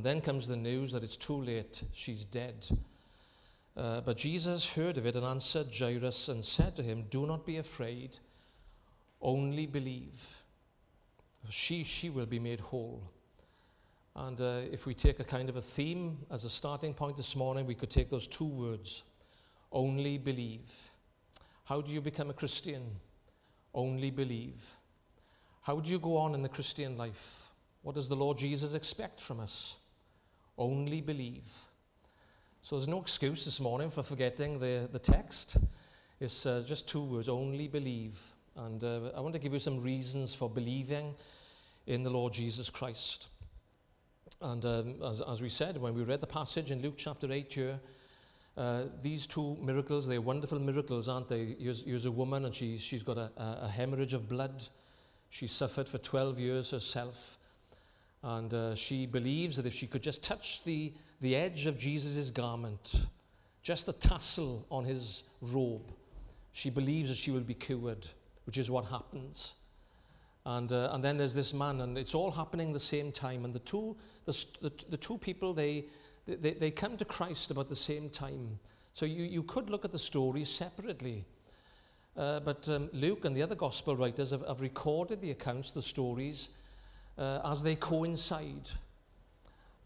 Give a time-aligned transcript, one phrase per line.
[0.00, 2.66] And then comes the news that it's too late, she's dead.
[3.76, 7.44] Uh, but Jesus heard of it and answered Jairus and said to him, Do not
[7.44, 8.16] be afraid,
[9.20, 10.42] only believe.
[11.50, 13.02] She, she will be made whole.
[14.16, 17.36] And uh, if we take a kind of a theme as a starting point this
[17.36, 19.02] morning, we could take those two words
[19.70, 20.72] only believe.
[21.64, 22.86] How do you become a Christian?
[23.74, 24.78] Only believe.
[25.60, 27.50] How do you go on in the Christian life?
[27.82, 29.76] What does the Lord Jesus expect from us?
[30.60, 31.50] Only believe.
[32.60, 35.56] So there's no excuse this morning for forgetting the, the text.
[36.20, 38.20] It's uh, just two words only believe.
[38.56, 41.14] And uh, I want to give you some reasons for believing
[41.86, 43.28] in the Lord Jesus Christ.
[44.42, 47.50] And um, as, as we said, when we read the passage in Luke chapter 8
[47.50, 47.80] here,
[48.58, 51.56] uh, these two miracles, they're wonderful miracles, aren't they?
[51.58, 54.62] Here's, here's a woman and she, she's got a, a, hemorrhage of blood.
[55.30, 57.38] She suffered for 12 years herself.
[58.36, 62.30] And uh, she believes that if she could just touch the, the edge of Jesus'
[62.30, 62.94] garment,
[63.60, 65.92] just the tassel on his robe,
[66.52, 68.06] she believes that she will be cured,
[68.46, 69.54] which is what happens.
[70.46, 73.44] And, uh, and then there's this man, and it's all happening the same time.
[73.44, 73.96] And the two,
[74.26, 75.86] the, the, the two people, they,
[76.28, 78.60] they, they come to Christ about the same time.
[78.94, 81.24] So you, you could look at the stories separately.
[82.16, 85.82] Uh, but um, Luke and the other gospel writers have, have recorded the accounts, the
[85.82, 86.50] stories,
[87.20, 88.70] uh, as they coincide.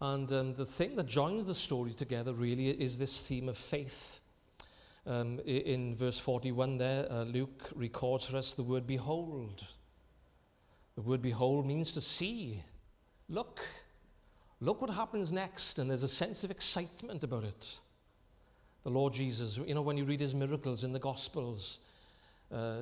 [0.01, 4.19] And um, the thing that joins the story together really is this theme of faith.
[5.05, 9.65] Um, in verse 41 there, uh, Luke records for us the word behold.
[10.95, 12.63] The word behold means to see.
[13.29, 13.61] Look.
[14.61, 15.79] Look what happens next.
[15.79, 17.79] And there's a sense of excitement about it.
[18.83, 21.79] The Lord Jesus, you know, when you read his miracles in the Gospels,
[22.53, 22.77] uh,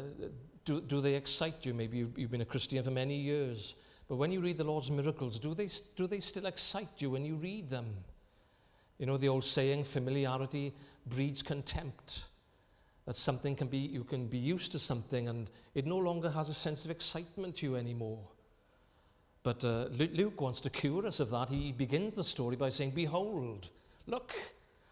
[0.66, 1.74] do, do they excite you?
[1.74, 3.76] Maybe you've, you've been a Christian for many years.
[4.08, 7.26] But when you read the Lord's miracles, do they, do they still excite you when
[7.26, 7.86] you read them?
[9.00, 10.74] You know the old saying, familiarity
[11.08, 12.24] breeds contempt.
[13.06, 16.50] That something can be, you can be used to something and it no longer has
[16.50, 18.20] a sense of excitement to you anymore.
[19.44, 21.50] But uh, Luke wants to cure us of that.
[21.50, 23.70] He begins the story by saying, Behold,
[24.08, 24.34] look,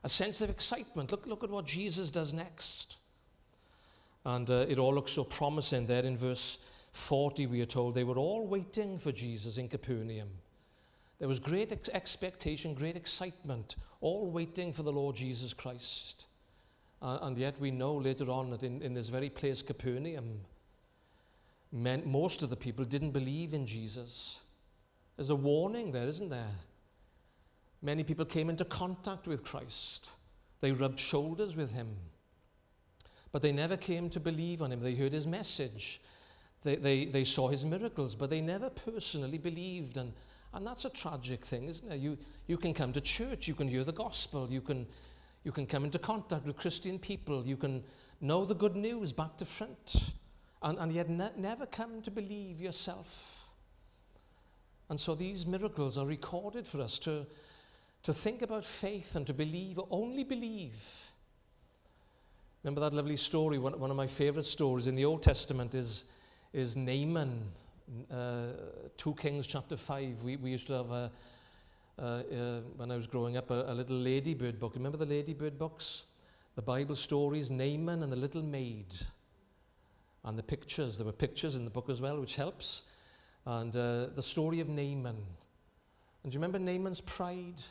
[0.03, 1.11] a sense of excitement.
[1.11, 2.97] Look, look at what Jesus does next.
[4.25, 6.57] And uh, it all looks so promising there in verse
[6.93, 10.29] 40, we are told they were all waiting for Jesus in Capernaum.
[11.19, 16.25] There was great ex- expectation, great excitement, all waiting for the Lord Jesus Christ.
[17.01, 20.41] Uh, and yet we know later on that in, in this very place, Capernaum,
[21.71, 24.39] men, most of the people didn't believe in Jesus.
[25.15, 26.55] There's a warning there, isn't there?
[27.81, 30.09] Many people came into contact with Christ.
[30.59, 31.95] They rubbed shoulders with him.
[33.31, 34.81] But they never came to believe on him.
[34.81, 36.01] They heard his message.
[36.63, 39.97] They, they, they saw his miracles, but they never personally believed.
[39.97, 40.13] And,
[40.53, 41.97] and that's a tragic thing, isn't it?
[41.97, 42.17] You,
[42.47, 44.85] you can come to church, you can hear the gospel, you can,
[45.43, 47.83] you can come into contact with Christian people, you can
[48.19, 50.13] know the good news back to front,
[50.61, 53.49] and, and yet ne- never come to believe yourself.
[54.89, 57.25] And so these miracles are recorded for us to,
[58.03, 61.11] to think about faith and to believe, only believe.
[62.63, 63.57] Remember that lovely story?
[63.57, 66.03] One, one of my favorite stories in the Old Testament is,
[66.53, 67.43] is Naaman,
[68.11, 68.47] uh,
[68.97, 70.23] 2 Kings chapter 5.
[70.23, 71.11] We, we used to have a,
[71.97, 74.73] uh, uh, when I was growing up, a, a little ladybird book.
[74.75, 76.05] Remember the ladybird books?
[76.55, 78.87] The Bible stories, Naaman and the little maid.
[80.25, 80.97] And the pictures.
[80.97, 82.83] There were pictures in the book as well, which helps.
[83.45, 85.15] And uh, the story of Naaman.
[86.23, 87.61] And do you remember Naaman's pride?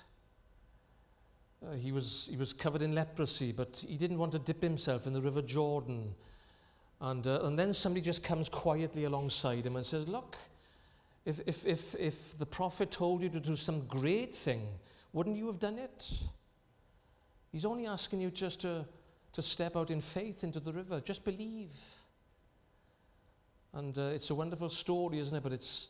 [1.65, 5.07] Uh, he, was, he was covered in leprosy, but he didn't want to dip himself
[5.07, 6.15] in the River Jordan.
[7.01, 10.37] And, uh, and then somebody just comes quietly alongside him and says, Look,
[11.25, 14.67] if, if, if, if the prophet told you to do some great thing,
[15.13, 16.13] wouldn't you have done it?
[17.53, 18.85] He's only asking you just to,
[19.33, 21.01] to step out in faith into the river.
[21.01, 21.75] Just believe.
[23.73, 25.43] And uh, it's a wonderful story, isn't it?
[25.43, 25.89] But it's,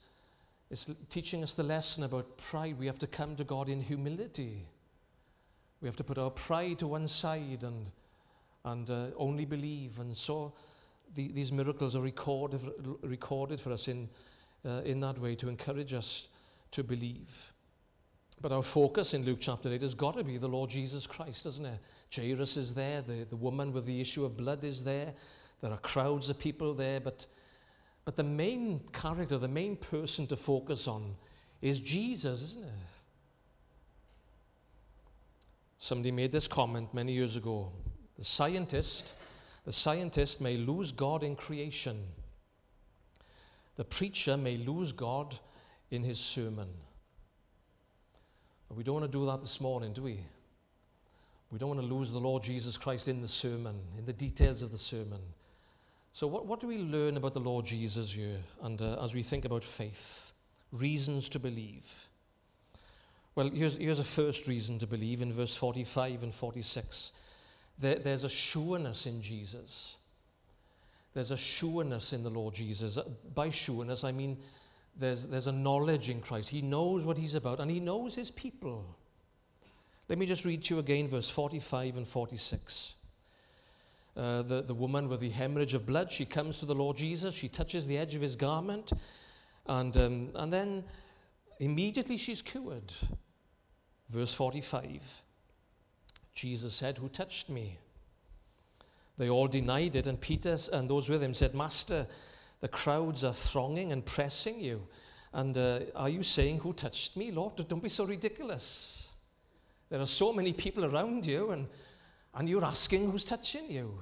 [0.71, 2.79] it's teaching us the lesson about pride.
[2.79, 4.67] We have to come to God in humility.
[5.81, 7.91] We have to put our pride to one side and,
[8.65, 9.99] and uh, only believe.
[9.99, 10.53] And so
[11.15, 12.61] the, these miracles are recorded,
[13.03, 14.09] recorded for us in,
[14.65, 16.29] uh, in that way to encourage us
[16.73, 17.53] to believe.
[18.41, 21.45] But our focus in Luke chapter 8 has got to be the Lord Jesus Christ,
[21.45, 21.79] doesn't it?
[22.15, 25.13] Jairus is there, the, the woman with the issue of blood is there,
[25.61, 27.27] there are crowds of people there, but,
[28.05, 31.15] but the main character, the main person to focus on
[31.61, 32.71] is Jesus, isn't it?
[35.79, 37.73] Somebody made this comment many years ago.
[38.19, 39.13] The scientist,
[39.65, 42.07] the scientist may lose God in creation
[43.81, 45.35] the preacher may lose God
[45.91, 46.69] in his sermon.
[48.69, 50.21] We don't want to do that this morning, do we?
[51.51, 54.61] We don't want to lose the Lord Jesus Christ in the sermon, in the details
[54.61, 55.21] of the sermon.
[56.13, 59.23] So, what, what do we learn about the Lord Jesus here and uh, as we
[59.23, 60.33] think about faith?
[60.73, 62.07] Reasons to believe.
[63.35, 67.13] Well, here's, here's a first reason to believe in verse 45 and 46.
[67.81, 69.97] There, there's a sureness in Jesus.
[71.15, 72.99] There's a sureness in the Lord Jesus.
[73.35, 74.37] By sureness, I mean
[74.97, 76.51] there's, there's a knowledge in Christ.
[76.51, 78.85] He knows what he's about and he knows his people.
[80.09, 82.95] Let me just read to you again verse 45 and 46.
[84.17, 87.35] Uh, the, the woman with the hemorrhage of blood, she comes to the Lord Jesus,
[87.35, 88.93] she touches the edge of his garment,
[89.67, 90.85] and, um, and then
[91.61, 92.93] immediately she's cured.
[94.11, 95.23] Verse 45
[96.35, 97.79] Jesus said, Who touched me?
[99.19, 102.07] They all denied it, and Peter and those with him said, Master,
[102.61, 104.87] the crowds are thronging and pressing you.
[105.33, 107.31] And uh, are you saying, Who touched me?
[107.31, 109.09] Lord, don't be so ridiculous.
[109.89, 111.67] There are so many people around you, and,
[112.35, 113.99] and you're asking who's touching you.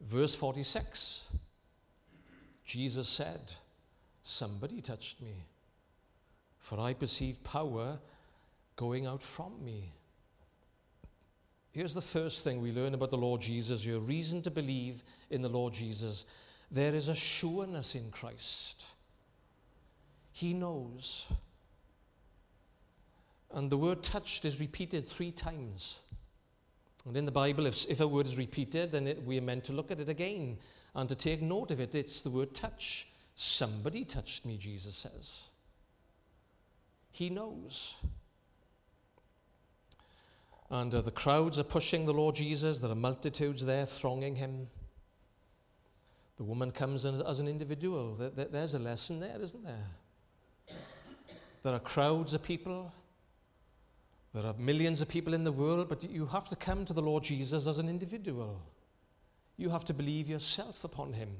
[0.00, 1.24] Verse 46
[2.64, 3.52] Jesus said,
[4.22, 5.44] Somebody touched me,
[6.58, 7.98] for I perceive power
[8.74, 9.92] going out from me.
[11.76, 13.84] Here's the first thing we learn about the Lord Jesus.
[13.84, 16.24] Your reason to believe in the Lord Jesus.
[16.70, 18.82] There is a sureness in Christ.
[20.32, 21.26] He knows.
[23.52, 25.98] And the word touched is repeated three times.
[27.04, 29.64] And in the Bible, if, if a word is repeated, then it, we are meant
[29.64, 30.56] to look at it again
[30.94, 31.94] and to take note of it.
[31.94, 33.06] It's the word touch.
[33.34, 35.42] Somebody touched me, Jesus says.
[37.10, 37.96] He knows.
[40.70, 42.80] And uh, the crowds are pushing the Lord Jesus.
[42.80, 44.66] There are multitudes there thronging him.
[46.36, 48.14] The woman comes in as an individual.
[48.14, 49.88] There's a lesson there, isn't there?
[51.62, 52.92] There are crowds of people.
[54.34, 57.00] There are millions of people in the world, but you have to come to the
[57.00, 58.60] Lord Jesus as an individual.
[59.56, 61.30] You have to believe yourself upon him.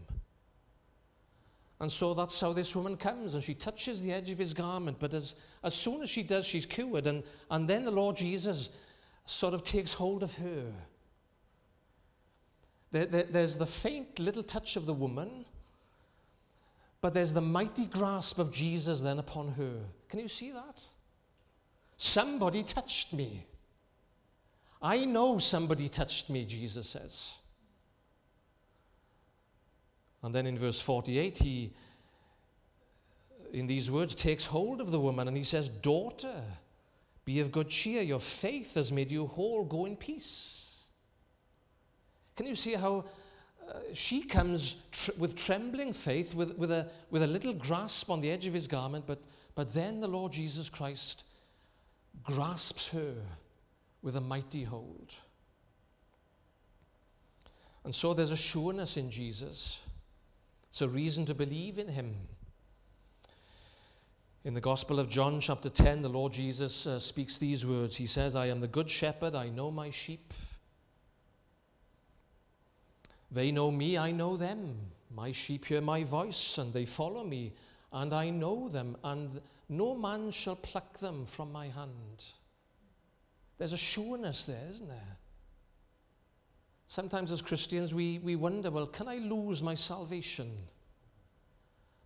[1.78, 4.96] And so that's how this woman comes, and she touches the edge of his garment.
[4.98, 7.06] But as, as soon as she does, she's cured.
[7.06, 8.70] And, and then the Lord Jesus
[9.26, 10.72] sort of takes hold of her.
[12.92, 15.44] There, there, there's the faint little touch of the woman,
[17.00, 19.80] but there's the mighty grasp of Jesus then upon her.
[20.08, 20.80] Can you see that?
[21.96, 23.46] Somebody touched me.
[24.80, 27.34] I know somebody touched me, Jesus says.
[30.22, 31.72] And then in verse 48, he,
[33.52, 36.42] in these words, takes hold of the woman and he says, Daughter,
[37.26, 39.64] be of good cheer, your faith has made you whole.
[39.64, 40.84] Go in peace.
[42.36, 43.04] Can you see how
[43.68, 48.20] uh, she comes tr- with trembling faith, with, with, a, with a little grasp on
[48.20, 49.18] the edge of his garment, but,
[49.56, 51.24] but then the Lord Jesus Christ
[52.22, 53.14] grasps her
[54.02, 55.12] with a mighty hold.
[57.84, 59.80] And so there's a sureness in Jesus.
[60.68, 62.14] It's a reason to believe in him.
[64.46, 67.96] In the Gospel of John, chapter 10, the Lord Jesus uh, speaks these words.
[67.96, 70.32] He says, I am the good shepherd, I know my sheep.
[73.32, 74.76] They know me, I know them.
[75.12, 77.54] My sheep hear my voice, and they follow me,
[77.92, 82.24] and I know them, and no man shall pluck them from my hand.
[83.58, 85.16] There's a sureness there, isn't there?
[86.86, 90.52] Sometimes as Christians, we, we wonder, well, can I lose my salvation?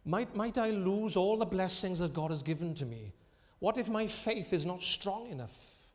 [0.05, 3.13] Might, might I lose all the blessings that God has given to me?
[3.59, 5.91] What if my faith is not strong enough?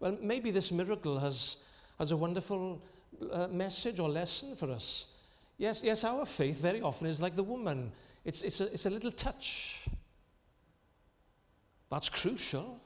[0.00, 1.56] Well, maybe this miracle has,
[1.98, 2.82] has a wonderful
[3.32, 5.06] uh, message or lesson for us.
[5.56, 7.92] Yes, yes, our faith very often is like the woman.
[8.24, 9.80] It's, it's, a, it's a little touch.
[11.90, 12.80] That's crucial.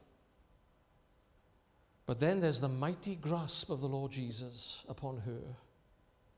[2.06, 5.40] But then there's the mighty grasp of the Lord Jesus upon her.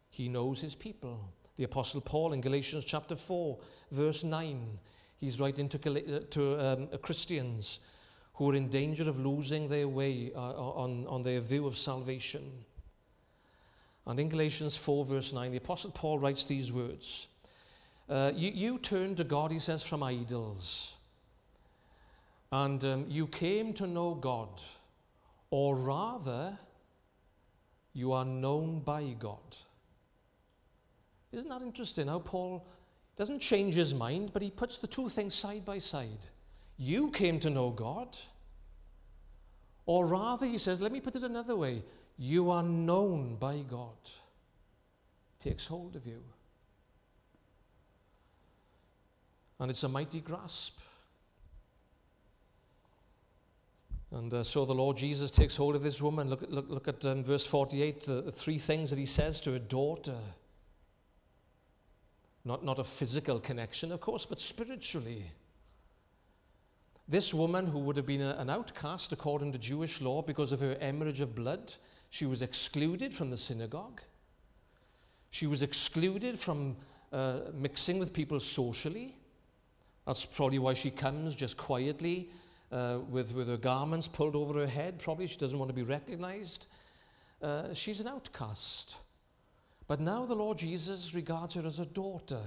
[0.08, 1.28] He knows his people.
[1.62, 3.56] The Apostle Paul in Galatians chapter 4,
[3.92, 4.80] verse 9,
[5.20, 7.78] he's writing to, uh, to um, Christians
[8.34, 12.50] who are in danger of losing their way uh, on, on their view of salvation.
[14.08, 17.28] And in Galatians 4, verse 9, the Apostle Paul writes these words
[18.08, 20.94] uh, you, you turned to God, he says, from idols.
[22.50, 24.60] And um, you came to know God,
[25.50, 26.58] or rather,
[27.92, 29.38] you are known by God.
[31.32, 32.66] Isn't that interesting how Paul
[33.16, 36.26] doesn't change his mind, but he puts the two things side by side?
[36.76, 38.16] You came to know God.
[39.86, 41.82] Or rather, he says, let me put it another way
[42.18, 43.96] you are known by God.
[45.40, 46.22] Takes hold of you.
[49.58, 50.78] And it's a mighty grasp.
[54.12, 56.28] And uh, so the Lord Jesus takes hold of this woman.
[56.28, 59.52] Look, look, look at um, verse 48, the, the three things that he says to
[59.52, 60.18] her daughter.
[62.44, 65.30] Not, not a physical connection, of course, but spiritually.
[67.08, 70.76] This woman, who would have been an outcast according to Jewish law because of her
[70.80, 71.74] hemorrhage of blood,
[72.10, 74.00] she was excluded from the synagogue.
[75.30, 76.76] She was excluded from
[77.12, 79.16] uh, mixing with people socially.
[80.06, 82.30] That's probably why she comes just quietly
[82.72, 84.98] uh, with, with her garments pulled over her head.
[84.98, 86.66] Probably she doesn't want to be recognized.
[87.40, 88.96] Uh, she's an outcast.
[89.86, 92.40] But now the Lord Jesus regards her as a daughter.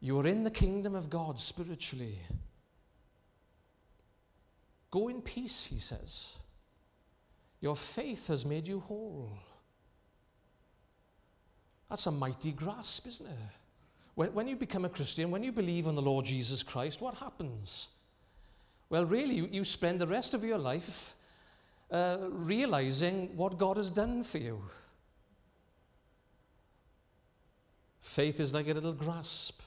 [0.00, 2.18] You are in the kingdom of God spiritually.
[4.90, 6.36] Go in peace, he says.
[7.60, 9.38] Your faith has made you whole.
[11.90, 13.32] That's a mighty grasp, isn't it?
[14.14, 17.14] When, when you become a Christian, when you believe on the Lord Jesus Christ, what
[17.14, 17.88] happens?
[18.90, 21.14] Well, really, you, you spend the rest of your life
[21.90, 24.62] uh, realizing what God has done for you.
[28.08, 29.60] Faith is like a little grasp,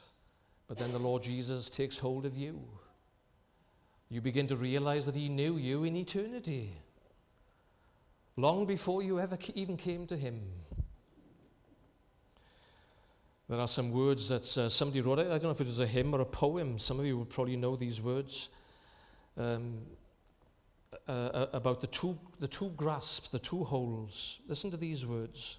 [0.66, 2.60] but then the Lord Jesus takes hold of you.
[4.10, 6.72] You begin to realize that He knew you in eternity,
[8.36, 10.40] long before you ever even came to Him.
[13.48, 15.20] There are some words that uh, somebody wrote.
[15.20, 16.80] I don't know if it was a hymn or a poem.
[16.80, 18.48] Some of you would probably know these words
[19.38, 19.78] um,
[21.08, 24.40] uh, uh about the two, the two grasps, the two holds.
[24.48, 25.58] Listen to these words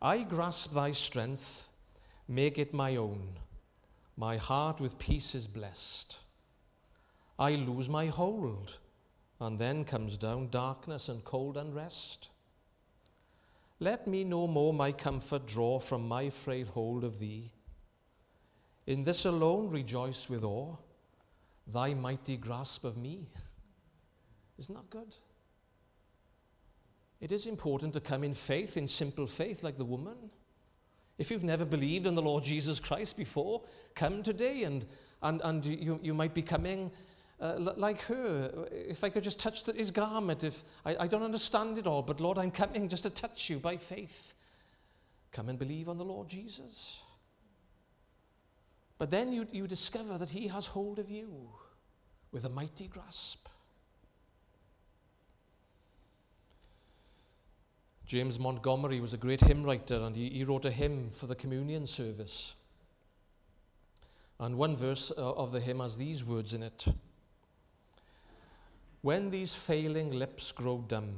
[0.00, 1.68] I grasp thy strength,
[2.28, 3.38] make it my own.
[4.16, 6.18] My heart with peace is blessed.
[7.38, 8.78] I lose my hold,
[9.40, 12.28] and then comes down darkness and cold unrest.
[13.78, 17.52] Let me no more my comfort draw from my frail hold of thee.
[18.86, 20.76] In this alone rejoice with awe,
[21.66, 23.28] thy mighty grasp of me.
[24.58, 25.14] Isn't that good?
[27.20, 30.16] It is important to come in faith, in simple faith, like the woman.
[31.18, 33.62] If you've never believed in the Lord Jesus Christ before,
[33.94, 34.84] come today and,
[35.22, 36.90] and, and you, you might be coming
[37.40, 38.66] uh, like her.
[38.70, 42.02] If I could just touch the, his garment, if I, I don't understand it all,
[42.02, 44.34] but Lord, I'm coming just to touch you by faith.
[45.32, 47.00] Come and believe on the Lord Jesus.
[48.98, 51.48] But then you, you discover that he has hold of you
[52.30, 53.48] with a mighty grasp.
[58.06, 61.34] James Montgomery was a great hymn writer and he, he wrote a hymn for the
[61.34, 62.54] communion service.
[64.38, 66.86] And one verse uh, of the hymn has these words in it
[69.02, 71.14] When these failing lips grow dumb,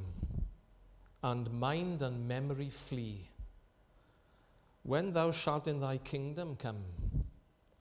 [1.21, 3.29] and mind and memory flee,
[4.83, 6.83] when thou shalt in thy kingdom come,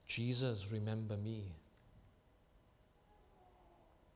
[0.06, 1.44] Jesus, remember me.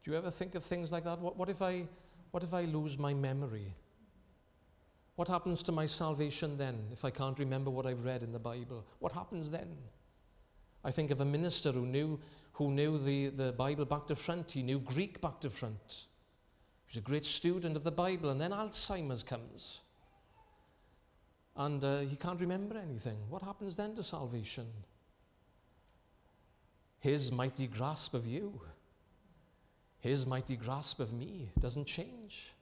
[0.02, 1.20] Do you ever think of things like that?
[1.20, 1.87] What, what, if, I,
[2.32, 3.72] what if I lose my memory?
[5.16, 8.38] What happens to my salvation then if I can't remember what I've read in the
[8.38, 8.85] Bible?
[8.99, 9.69] What happens then?
[10.85, 12.19] I think of a minister who knew,
[12.52, 14.50] who knew the, the Bible back to front.
[14.50, 16.07] He knew Greek back to front.
[16.87, 19.81] He was a great student of the Bible, and then Alzheimer's comes.
[21.57, 23.19] And uh, he can't remember anything.
[23.28, 24.66] What happens then to salvation?
[26.99, 28.61] His mighty grasp of you,
[30.00, 32.52] his mighty grasp of me doesn't change.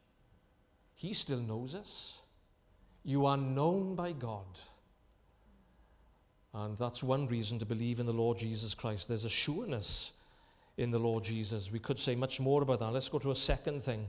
[0.95, 2.20] He still knows us.
[3.05, 4.59] You are known by God.
[6.53, 9.09] And that's one reason to believe in the Lord Jesus Christ.
[9.09, 10.13] There's a sureness
[10.77, 11.71] in the Lord Jesus.
[11.71, 12.93] We could say much more about that.
[12.93, 14.09] Let's go to a second thing.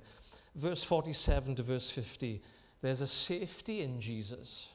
[0.56, 2.42] Verse 47 to verse 50.
[2.82, 4.70] There's a safety in Jesus.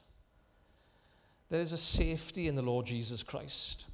[1.50, 3.86] There is a safety in the Lord Jesus Christ.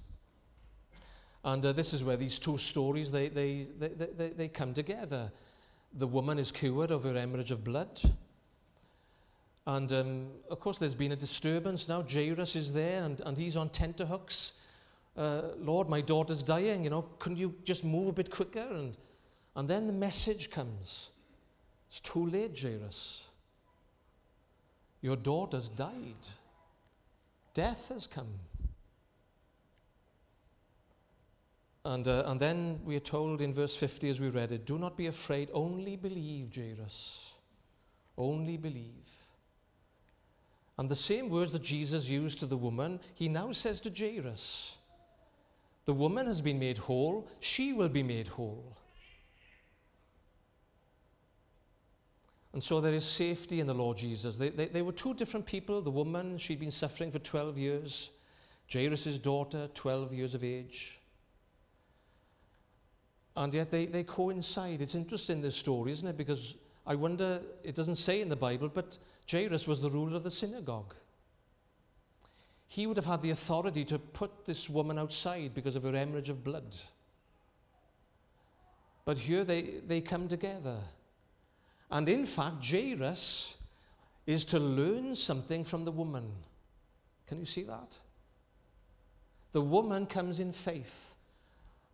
[1.44, 5.32] And uh, this is where these two stories, they, they, they, they, they come together.
[5.94, 8.00] The woman is cured of her hemorrhage of blood.
[9.66, 12.02] And um, of course, there's been a disturbance now.
[12.02, 14.54] Jairus is there and, and he's on tenterhooks.
[15.16, 16.84] Uh, Lord, my daughter's dying.
[16.84, 18.66] You know, couldn't you just move a bit quicker?
[18.68, 18.96] And,
[19.54, 21.10] and then the message comes
[21.88, 23.24] It's too late, Jairus.
[25.00, 26.28] Your daughter's died,
[27.54, 28.38] death has come.
[31.84, 34.78] And, uh, and then we are told in verse 50 as we read it, Do
[34.78, 37.32] not be afraid, only believe, Jairus.
[38.16, 39.21] Only believe.
[40.82, 44.78] And the same words that Jesus used to the woman, he now says to Jairus.
[45.84, 48.76] The woman has been made whole, she will be made whole.
[52.52, 54.36] And so there is safety in the Lord Jesus.
[54.36, 55.82] They, they, they were two different people.
[55.82, 58.10] The woman, she'd been suffering for 12 years.
[58.68, 60.98] Jairus' daughter, 12 years of age.
[63.36, 64.82] And yet they, they coincide.
[64.82, 66.16] It's interesting, this story, isn't it?
[66.16, 68.98] Because I wonder, it doesn't say in the Bible, but
[69.30, 70.94] Jairus was the ruler of the synagogue.
[72.66, 76.30] He would have had the authority to put this woman outside because of her hemorrhage
[76.30, 76.74] of blood.
[79.04, 80.78] But here they, they come together.
[81.90, 83.56] And in fact, Jairus
[84.26, 86.30] is to learn something from the woman.
[87.26, 87.96] Can you see that?
[89.52, 91.14] The woman comes in faith.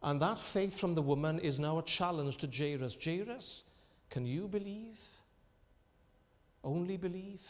[0.02, 2.96] And that faith from the woman is now a challenge to Jairus.
[3.02, 3.64] Jairus,
[4.10, 5.00] can you believe?
[6.64, 7.46] Only believe?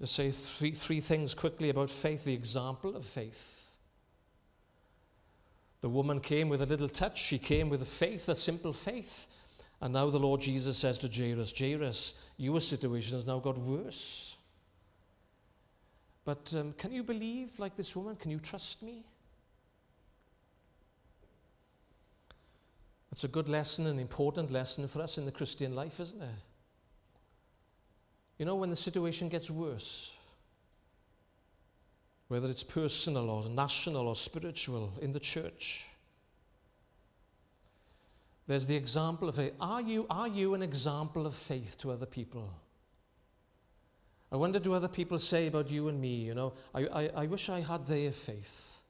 [0.00, 3.70] To say three, three things quickly about faith, the example of faith.
[5.80, 7.20] The woman came with a little touch.
[7.20, 9.26] She came with a faith, a simple faith.
[9.80, 14.36] And now the Lord Jesus says to Jairus, Jairus, your situation has now got worse.
[16.24, 18.14] But um, can you believe like this woman?
[18.14, 19.04] Can you trust me?
[23.12, 26.28] It's a good lesson, an important lesson for us in the Christian life, isn't it?
[28.38, 30.14] You know, when the situation gets worse,
[32.28, 35.86] whether it's personal or national or spiritual in the church.
[38.46, 39.52] There's the example of faith.
[39.60, 42.50] Are you, are you an example of faith to other people?
[44.32, 47.26] I wonder, do other people say about you and me, you know, I, I, I
[47.26, 48.80] wish I had their faith.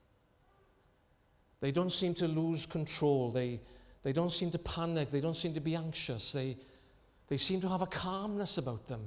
[1.60, 3.32] They don't seem to lose control.
[3.32, 3.60] They,
[4.02, 5.10] they don't seem to panic.
[5.10, 6.32] They don't seem to be anxious.
[6.32, 6.56] They,
[7.28, 9.04] they seem to have a calmness about them.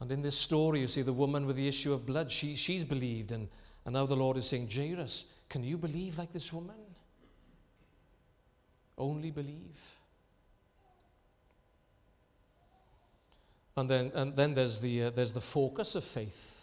[0.00, 2.84] And in this story, you see the woman with the issue of blood, she, she's
[2.84, 3.32] believed.
[3.32, 3.48] And,
[3.84, 6.76] and now the Lord is saying, Jairus, can you believe like this woman?
[8.96, 9.96] Only believe.
[13.76, 16.57] And then, and then there's, the, uh, there's the focus of faith.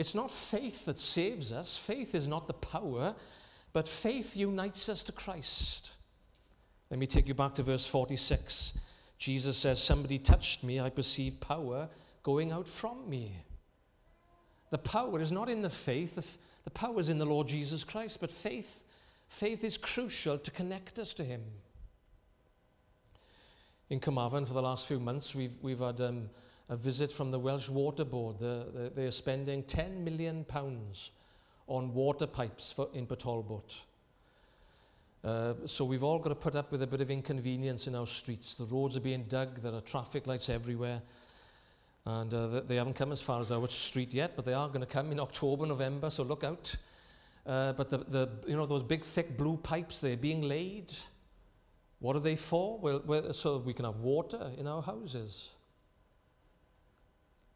[0.00, 3.14] It's not faith that saves us, faith is not the power,
[3.74, 5.90] but faith unites us to Christ.
[6.88, 8.78] Let me take you back to verse 46.
[9.18, 11.86] Jesus says, Somebody touched me, I perceive power
[12.22, 13.36] going out from me.
[14.70, 16.24] The power is not in the faith, the,
[16.64, 18.82] the power is in the Lord Jesus Christ, but faith,
[19.28, 21.42] faith is crucial to connect us to Him.
[23.90, 26.30] In Carmarthen, for the last few months, we've, we've had um,
[26.70, 28.36] a visit from the Welsh Water Board.
[28.38, 30.46] They're, they're spending £10 million
[31.66, 33.74] on water pipes for, in Talbot.
[35.22, 38.06] Uh, so we've all got to put up with a bit of inconvenience in our
[38.06, 38.54] streets.
[38.54, 41.02] The roads are being dug, there are traffic lights everywhere.
[42.06, 44.80] And uh, they haven't come as far as our street yet, but they are going
[44.80, 46.74] to come in October, November, so look out.
[47.44, 50.94] Uh, but the, the, you know, those big, thick blue pipes, they're being laid.
[51.98, 52.78] What are they for?
[52.78, 55.50] Well, well so we can have water in our houses.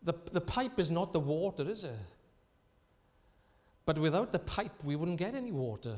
[0.05, 1.93] The, the pipe is not the water, is it?
[3.87, 5.97] But without the pipe, we wouldn't get any water.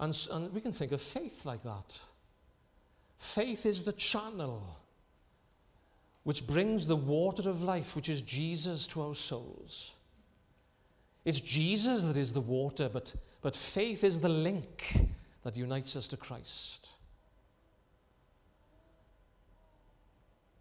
[0.00, 1.98] And, and we can think of faith like that.
[3.18, 4.76] Faith is the channel
[6.24, 9.94] which brings the water of life, which is Jesus, to our souls.
[11.24, 15.08] It's Jesus that is the water, but, but faith is the link
[15.42, 16.88] that unites us to Christ.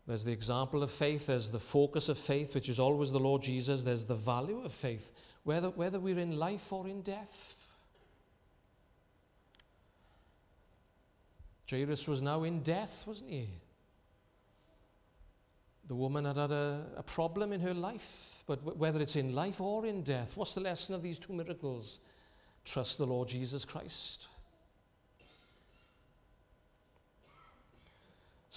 [0.07, 3.41] There's the example of faith, there's the focus of faith, which is always the Lord
[3.41, 5.11] Jesus, there's the value of faith,
[5.43, 7.75] whether, whether we're in life or in death.
[11.69, 13.49] Jairus was now in death, wasn't he?
[15.89, 19.35] The woman had had a, a problem in her life, but w- whether it's in
[19.35, 21.99] life or in death, what's the lesson of these two miracles?
[22.63, 24.27] Trust the Lord Jesus Christ.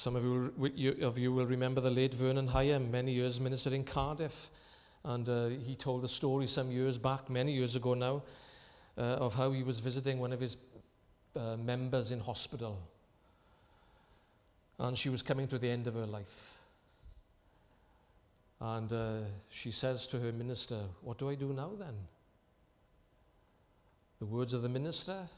[0.01, 3.75] Some of you, will, of you will remember the late Vernon Higham, many years ministered
[3.75, 4.49] in Cardiff.
[5.05, 8.23] And uh, he told a story some years back, many years ago now,
[8.97, 10.57] uh, of how he was visiting one of his
[11.37, 12.79] uh, members in hospital
[14.79, 16.59] and she was coming to the end of her life.
[18.59, 19.19] And uh,
[19.51, 21.95] she says to her minister, What do I do now then?
[24.19, 25.29] The words of the minister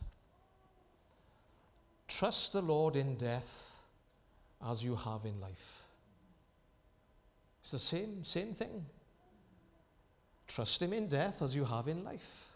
[2.06, 3.71] Trust the Lord in death
[4.68, 5.82] as you have in life.
[7.60, 8.84] It's the same, same thing.
[10.48, 12.46] Trust Him in death as you have in life.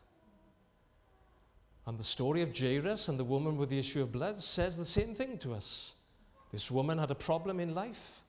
[1.87, 4.85] And the story of Jairus and the woman with the issue of blood says the
[4.85, 5.93] same thing to us.
[6.51, 8.23] This woman had a problem in life.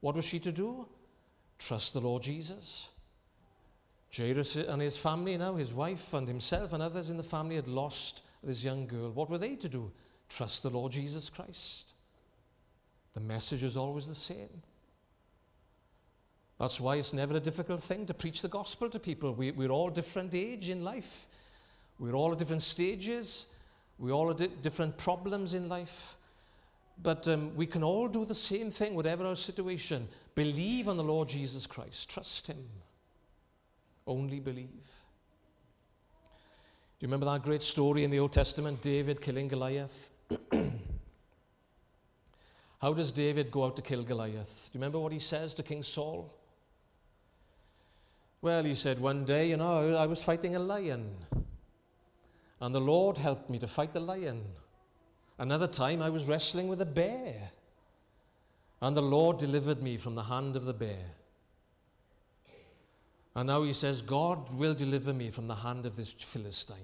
[0.00, 0.86] What was she to do?
[1.58, 2.88] Trust the Lord Jesus.
[4.14, 7.68] Jairus and his family now, his wife and himself and others in the family had
[7.68, 9.10] lost this young girl.
[9.10, 9.90] What were they to do?
[10.28, 11.94] Trust the Lord Jesus Christ.
[13.18, 14.62] The message is always the same.
[16.60, 19.32] That's why it's never a difficult thing to preach the gospel to people.
[19.34, 21.26] We, we're all different age in life.
[21.98, 23.46] We're all at different stages.
[23.98, 26.16] We all have different problems in life.
[27.02, 30.06] But um, we can all do the same thing, whatever our situation.
[30.36, 32.08] Believe on the Lord Jesus Christ.
[32.08, 32.64] Trust Him.
[34.06, 34.68] Only believe.
[36.20, 40.08] Do you remember that great story in the Old Testament, David killing Goliath?
[42.80, 44.70] How does David go out to kill Goliath?
[44.70, 46.32] Do you remember what he says to King Saul?
[48.40, 51.10] Well, he said, One day, you know, I was fighting a lion,
[52.60, 54.44] and the Lord helped me to fight the lion.
[55.38, 57.50] Another time, I was wrestling with a bear,
[58.80, 61.04] and the Lord delivered me from the hand of the bear.
[63.34, 66.76] And now he says, God will deliver me from the hand of this Philistine.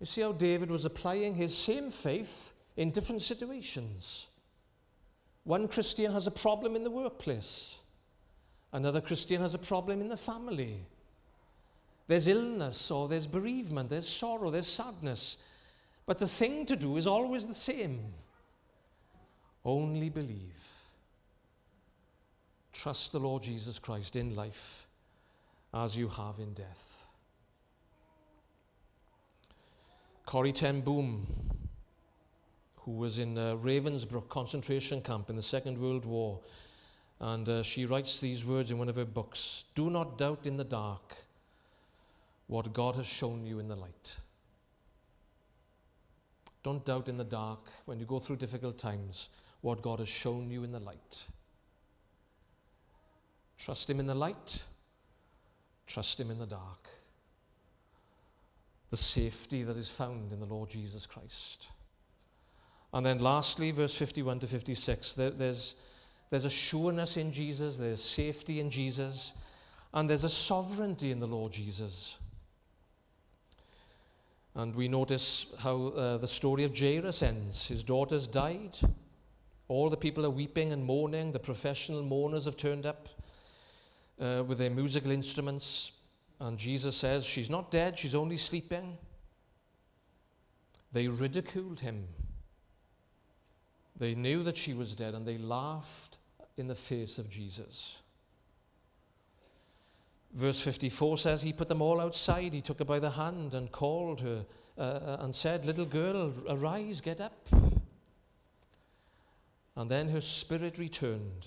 [0.00, 4.28] You see how David was applying his same faith in different situations.
[5.42, 7.78] One Christian has a problem in the workplace,
[8.72, 10.78] another Christian has a problem in the family.
[12.06, 15.36] There's illness or there's bereavement, there's sorrow, there's sadness.
[16.06, 18.00] But the thing to do is always the same
[19.64, 20.64] only believe.
[22.72, 24.86] Trust the Lord Jesus Christ in life
[25.74, 27.06] as you have in death.
[30.24, 31.26] Corrie Ten Boom
[32.88, 36.40] who was in uh, Ravensbrück concentration camp in the Second World War.
[37.20, 40.56] And uh, she writes these words in one of her books Do not doubt in
[40.56, 41.14] the dark
[42.46, 44.16] what God has shown you in the light.
[46.62, 49.28] Don't doubt in the dark when you go through difficult times
[49.60, 51.24] what God has shown you in the light.
[53.58, 54.64] Trust Him in the light,
[55.86, 56.88] trust Him in the dark.
[58.88, 61.66] The safety that is found in the Lord Jesus Christ.
[62.92, 65.74] And then lastly, verse 51 to 56, there, there's,
[66.30, 69.32] there's a sureness in Jesus, there's safety in Jesus,
[69.92, 72.18] and there's a sovereignty in the Lord Jesus.
[74.54, 77.68] And we notice how uh, the story of Jairus ends.
[77.68, 78.76] His daughter's died.
[79.68, 81.30] All the people are weeping and mourning.
[81.30, 83.08] The professional mourners have turned up
[84.20, 85.92] uh, with their musical instruments.
[86.40, 88.96] And Jesus says, She's not dead, she's only sleeping.
[90.92, 92.08] They ridiculed him.
[93.98, 96.18] They knew that she was dead and they laughed
[96.56, 97.98] in the face of Jesus.
[100.32, 102.52] Verse 54 says, He put them all outside.
[102.52, 104.44] He took her by the hand and called her
[104.76, 107.48] uh, uh, and said, Little girl, arise, get up.
[109.74, 111.46] And then her spirit returned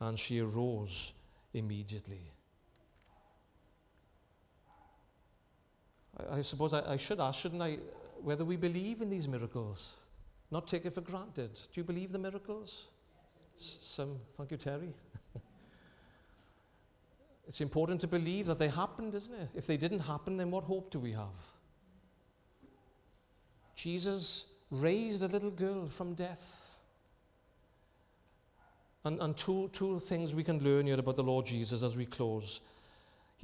[0.00, 1.12] and she arose
[1.54, 2.32] immediately.
[6.18, 7.78] I, I suppose I, I should ask, shouldn't I,
[8.22, 9.94] whether we believe in these miracles?
[10.50, 11.54] Not take it for granted.
[11.54, 12.88] Do you believe the miracles?
[13.56, 14.94] Some, thank you, Terry.
[17.46, 19.48] it's important to believe that they happened, isn't it?
[19.54, 21.26] If they didn't happen, then what hope do we have?
[23.74, 26.80] Jesus raised a little girl from death.
[29.04, 32.04] And, and two, two things we can learn here about the Lord Jesus as we
[32.04, 32.60] close.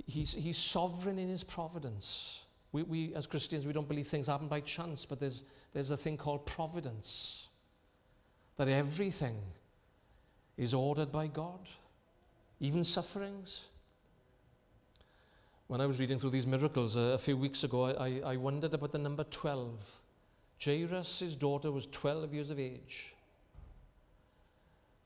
[0.07, 2.44] He's, he's sovereign in his providence.
[2.75, 5.97] We, we, as Christians, we don't believe things happen by chance, but there's, there's a
[5.97, 7.47] thing called providence.
[8.57, 9.37] That everything
[10.57, 11.69] is ordered by God,
[12.59, 13.67] even sufferings.
[15.69, 18.75] When I was reading through these miracles uh, a few weeks ago, I, I wondered
[18.75, 20.01] about the number 12.
[20.65, 23.15] Jairus' daughter was 12 years of age.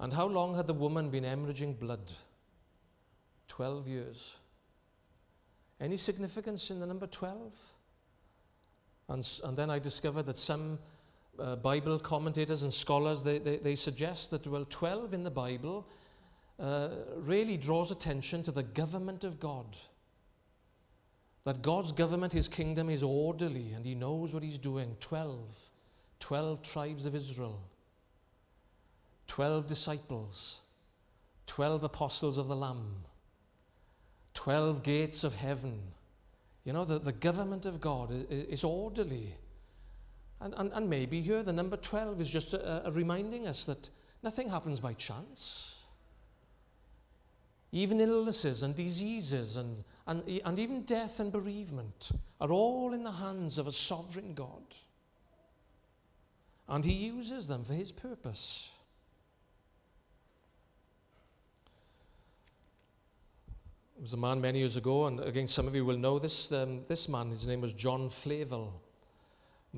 [0.00, 2.12] And how long had the woman been hemorrhaging blood?
[3.48, 4.37] 12 years.
[5.80, 7.52] Any significance in the number 12?
[9.08, 10.78] And, and then I discovered that some
[11.38, 15.86] uh, Bible commentators and scholars, they, they, they, suggest that, well, 12 in the Bible
[16.58, 19.76] uh, really draws attention to the government of God.
[21.44, 24.96] That God's government, his kingdom, is orderly and he knows what he's doing.
[25.00, 25.70] 12.
[26.18, 27.60] 12 tribes of Israel.
[29.28, 30.58] 12 disciples.
[31.46, 33.04] 12 apostles of the Lamb.
[34.38, 35.81] 12 gates of heaven.
[36.64, 39.35] You know, the, the government of God is, is orderly.
[40.40, 43.90] And, and, and maybe here the number 12 is just a, a reminding us that
[44.22, 45.74] nothing happens by chance.
[47.72, 53.11] Even illnesses and diseases and, and, and even death and bereavement are all in the
[53.11, 54.62] hands of a sovereign God.
[56.68, 58.70] And He uses them for His purpose.
[63.98, 66.52] There was a man many years ago, and again, some of you will know this.
[66.52, 68.80] Um, this man, his name was John Flavel.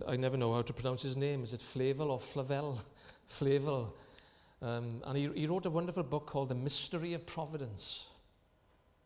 [0.07, 1.43] I never know how to pronounce his name.
[1.43, 2.83] Is it Flavel or Flavel?
[3.27, 3.97] Flavel.
[4.61, 8.09] Um, and he, he wrote a wonderful book called The Mystery of Providence.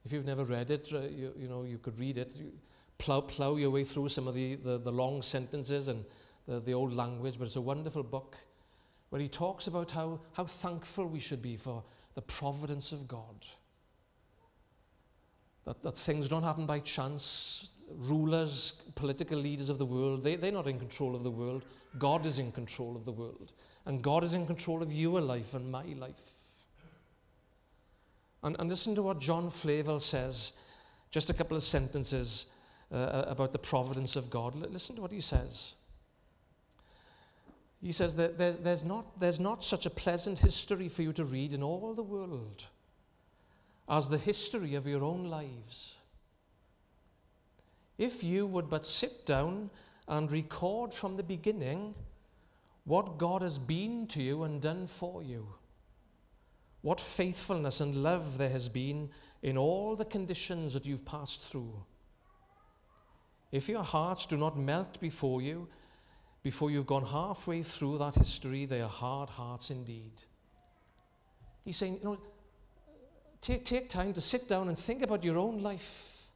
[0.05, 2.51] If you've never read it, uh, you, you know, you could read it, you
[2.99, 6.05] plow, plow your way through some of the, the, the long sentences and
[6.49, 8.37] the, the old language, but it's a wonderful book
[9.11, 11.85] where he talks about how, how thankful we should be for
[12.17, 13.47] the providence of God.
[15.65, 17.73] That, that things don't happen by chance.
[17.91, 21.65] Rulers, political leaders of the world, they, they're not in control of the world.
[21.99, 23.53] God is in control of the world.
[23.87, 26.33] And God is in control of your life and my life.
[28.43, 30.53] And, and listen to what John Flavel says,
[31.11, 32.47] just a couple of sentences
[32.93, 34.55] uh, about the providence of God.
[34.55, 35.75] Listen to what he says.
[37.83, 41.25] He says that there, there's, not, there's not such a pleasant history for you to
[41.25, 42.65] read in all the world
[43.89, 45.95] as the history of your own lives.
[47.99, 49.71] If you would but sit down
[50.09, 51.95] and record from the beginning
[52.85, 55.47] what God has been to you and done for you,
[56.83, 59.09] what faithfulness and love there has been
[59.43, 61.83] in all the conditions that you've passed through.
[63.53, 65.69] If your hearts do not melt before you,
[66.43, 70.13] before you've gone halfway through that history, they are hard hearts indeed.
[71.65, 72.19] He's saying, you know,
[73.45, 76.29] Take, take time to sit down and think about your own life.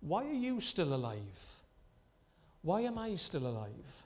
[0.00, 1.54] Why are you still alive?
[2.62, 4.02] Why am I still alive?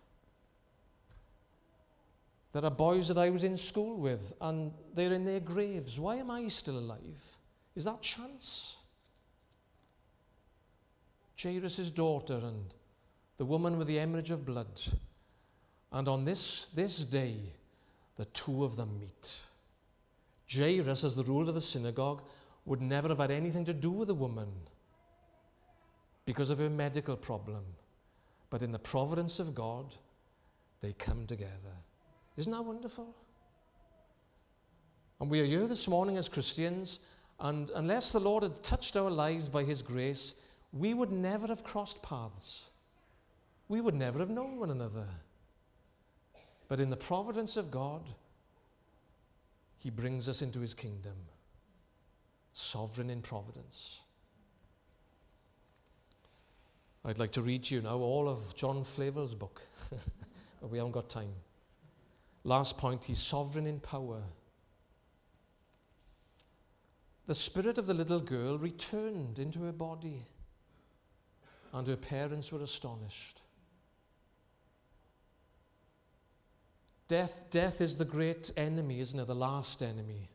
[2.53, 5.99] There are boys that I was in school with and they're in their graves.
[5.99, 7.37] Why am I still alive?
[7.77, 8.77] Is that chance?
[11.43, 12.75] Jairus' daughter and
[13.39, 14.83] the woman with the hemorrhage of blood.
[15.93, 17.37] And on this, this day,
[18.19, 19.41] the two of them meet.
[20.53, 22.23] Jairus, as the ruler of the synagogue,
[22.65, 24.49] would never have had anything to do with the woman
[26.27, 27.65] because of her medical problem.
[28.51, 29.95] But in the providence of God,
[30.81, 31.75] they come together.
[32.37, 33.15] Isn't that wonderful?
[35.21, 37.01] And we are here this morning as Christians,
[37.41, 40.35] and unless the Lord had touched our lives by His grace,
[40.73, 42.65] we would never have crossed paths.
[43.69, 45.07] We would never have known one another.
[46.69, 48.03] But in the providence of God,
[49.85, 51.13] he brings us into his kingdom,
[52.55, 54.01] sovereign in providence.
[57.05, 59.61] I'd like to read to you now all of John Flavel's book,
[60.63, 61.35] but we haven't got time.
[62.45, 64.23] Last point, he's sovereign in power.
[67.27, 70.25] The spirit of the little girl returned into her body,
[71.75, 73.43] and her parents were astonished.
[77.07, 79.27] Death, death is the great enemy, isn't it?
[79.27, 80.31] The last enemy.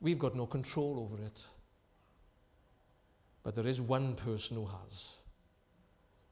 [0.00, 1.42] We've got no control over it.
[3.42, 5.10] But there is one person who has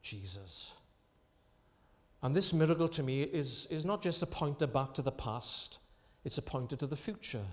[0.01, 0.73] Jesus.
[2.21, 5.79] And this miracle to me is, is not just a pointer back to the past,
[6.25, 7.45] it's a pointer to the future.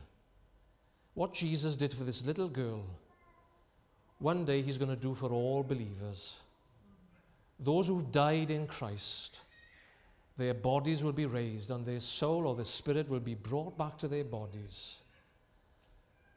[1.15, 2.85] What Jesus did for this little girl,
[4.19, 6.41] one day he's going to do for all believers.
[7.59, 9.41] Those who've died in Christ
[10.41, 13.99] their bodies will be raised, and their soul or their spirit will be brought back
[13.99, 14.97] to their bodies.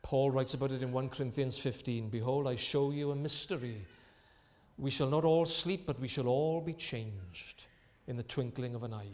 [0.01, 3.85] Paul writes about it in 1 Corinthians 15 Behold, I show you a mystery.
[4.77, 7.63] We shall not all sleep, but we shall all be changed
[8.07, 9.07] in the twinkling of an eye.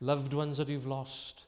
[0.00, 1.44] Loved ones that you've lost,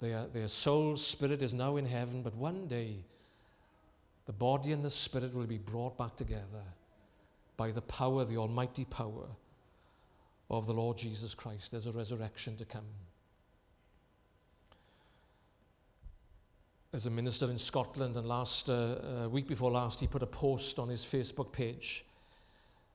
[0.00, 2.96] their, their soul, spirit is now in heaven, but one day
[4.26, 6.64] the body and the spirit will be brought back together
[7.56, 9.28] by the power, the almighty power
[10.50, 11.70] of the Lord Jesus Christ.
[11.70, 12.86] There's a resurrection to come.
[16.90, 18.72] There's a minister in Scotland, and last uh,
[19.24, 22.06] uh, week before last, he put a post on his Facebook page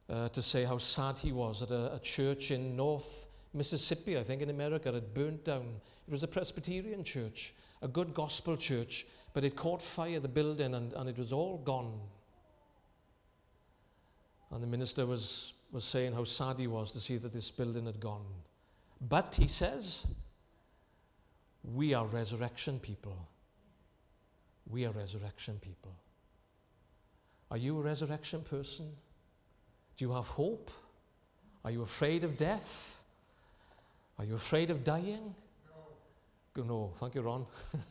[0.10, 4.24] uh, to say how sad he was that a, a, church in North Mississippi, I
[4.24, 5.76] think in America, had burnt down.
[6.08, 10.74] It was a Presbyterian church, a good gospel church, but it caught fire, the building,
[10.74, 12.00] and, and it was all gone.
[14.52, 17.88] And the minister was was saying how sad he was to see that this building
[17.88, 18.26] had gone.
[19.10, 20.06] But he says,
[21.64, 23.18] we are resurrection people.
[24.70, 25.96] We are resurrection people.
[27.50, 28.86] Are you a resurrection person?
[29.98, 30.70] Do you have hope?
[31.66, 33.00] Are you afraid of death?
[34.20, 35.34] Are you afraid of dying?
[36.56, 36.64] No.
[36.64, 37.48] No, thank you, Ron.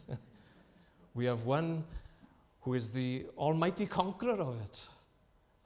[1.15, 1.83] we have one
[2.61, 4.87] who is the almighty conqueror of it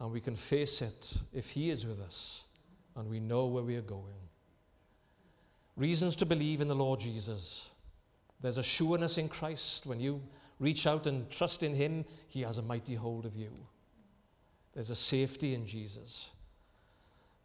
[0.00, 2.44] and we can face it if He is with us
[2.96, 4.14] and we know where we are going.
[5.76, 7.68] Reasons to believe in the Lord Jesus.
[8.40, 9.86] There's a sureness in Christ.
[9.86, 10.22] When you
[10.58, 13.50] reach out and trust in Him, He has a mighty hold of you.
[14.74, 16.30] There's a safety in Jesus.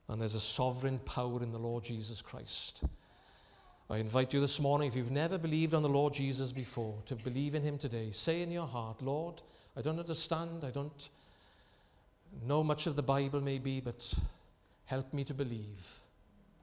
[0.07, 2.83] And there's a sovereign power in the Lord Jesus Christ.
[3.89, 7.15] I invite you this morning, if you've never believed on the Lord Jesus before, to
[7.15, 8.11] believe in him today.
[8.11, 9.41] Say in your heart, Lord,
[9.75, 11.09] I don't understand, I don't
[12.45, 14.13] know much of the Bible, maybe, but
[14.85, 16.01] help me to believe.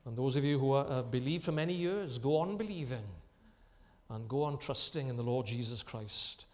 [0.05, 3.03] And those of you who have uh, believed for many years, go on believing
[4.09, 6.45] and go on trusting in the Lord Jesus Christ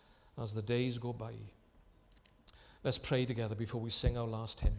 [0.41, 1.31] as the days go by.
[2.83, 4.77] Let's pray together before we sing our last hymn.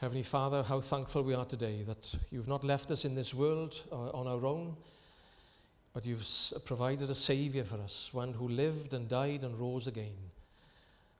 [0.00, 3.80] Heavenly Father, how thankful we are today that you've not left us in this world
[3.90, 4.76] uh, on our own,
[5.94, 6.26] but you've
[6.64, 10.16] provided a Saviour for us, one who lived and died and rose again.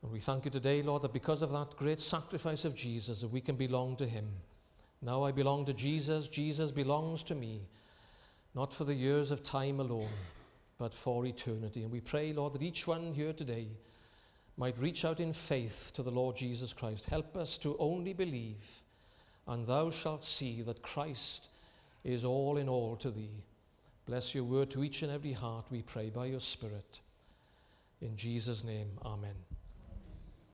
[0.02, 3.32] And we thank you today, Lord, that because of that great sacrifice of Jesus, that
[3.32, 4.26] we can belong to him.
[5.00, 7.60] Now I belong to Jesus, Jesus belongs to me,
[8.54, 10.08] not for the years of time alone,
[10.76, 11.84] but for eternity.
[11.84, 13.68] And we pray, Lord, that each one here today
[14.56, 17.06] might reach out in faith to the Lord Jesus Christ.
[17.06, 18.82] Help us to only believe,
[19.46, 21.48] and thou shalt see that Christ
[22.02, 23.30] is all in all to thee.
[24.06, 27.00] Bless your word to each and every heart, we pray, by your Spirit.
[28.02, 29.34] In Jesus' name, amen.